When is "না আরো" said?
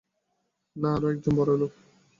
0.75-1.07